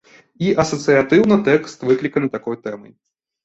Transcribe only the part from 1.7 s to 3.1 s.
выкліканы такой тэмай.